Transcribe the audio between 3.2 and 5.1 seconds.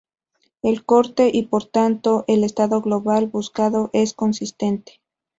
buscado, es consistente.